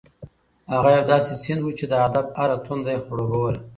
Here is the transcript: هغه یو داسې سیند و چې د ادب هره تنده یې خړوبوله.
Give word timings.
هغه 0.73 0.89
یو 0.95 1.03
داسې 1.11 1.31
سیند 1.43 1.61
و 1.63 1.71
چې 1.79 1.85
د 1.87 1.93
ادب 2.07 2.25
هره 2.39 2.57
تنده 2.65 2.91
یې 2.95 3.03
خړوبوله. 3.05 3.59